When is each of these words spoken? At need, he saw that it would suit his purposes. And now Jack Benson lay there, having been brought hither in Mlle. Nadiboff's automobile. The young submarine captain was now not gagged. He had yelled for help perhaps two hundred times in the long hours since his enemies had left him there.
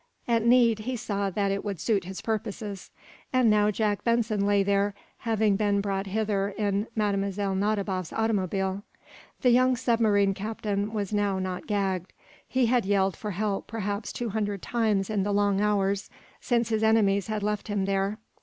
At 0.27 0.43
need, 0.43 0.79
he 0.79 0.95
saw 0.95 1.29
that 1.29 1.51
it 1.51 1.63
would 1.63 1.79
suit 1.79 2.05
his 2.05 2.21
purposes. 2.23 2.89
And 3.31 3.51
now 3.51 3.69
Jack 3.69 4.03
Benson 4.03 4.47
lay 4.47 4.63
there, 4.63 4.95
having 5.19 5.55
been 5.57 5.79
brought 5.79 6.07
hither 6.07 6.49
in 6.57 6.87
Mlle. 6.95 7.53
Nadiboff's 7.55 8.11
automobile. 8.11 8.81
The 9.43 9.51
young 9.51 9.75
submarine 9.75 10.33
captain 10.33 10.91
was 10.91 11.13
now 11.13 11.37
not 11.37 11.67
gagged. 11.67 12.13
He 12.47 12.65
had 12.65 12.83
yelled 12.83 13.15
for 13.15 13.29
help 13.29 13.67
perhaps 13.67 14.11
two 14.11 14.29
hundred 14.29 14.63
times 14.63 15.07
in 15.11 15.21
the 15.21 15.31
long 15.31 15.61
hours 15.61 16.09
since 16.39 16.69
his 16.69 16.81
enemies 16.81 17.27
had 17.27 17.43
left 17.43 17.67
him 17.67 17.85
there. 17.85 18.17